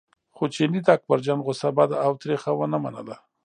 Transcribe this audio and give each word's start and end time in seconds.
خو 0.35 0.43
چیني 0.53 0.79
د 0.83 0.87
اکبرجان 0.97 1.39
غوسه 1.45 1.69
بده 1.77 1.95
او 2.05 2.11
تریخه 2.21 2.51
ونه 2.55 2.77
منله. 2.83 3.15